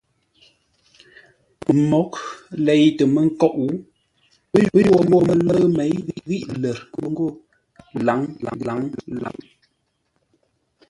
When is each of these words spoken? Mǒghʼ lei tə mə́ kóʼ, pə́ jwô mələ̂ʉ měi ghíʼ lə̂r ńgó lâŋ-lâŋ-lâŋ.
Mǒghʼ 1.89 2.15
lei 2.65 2.85
tə 2.97 3.03
mə́ 3.13 3.23
kóʼ, 3.41 3.57
pə́ 4.51 4.61
jwô 4.85 4.99
mələ̂ʉ 5.27 5.63
měi 5.77 5.95
ghíʼ 6.27 6.45
lə̂r 6.61 6.77
ńgó 7.07 7.27
lâŋ-lâŋ-lâŋ. 8.05 9.37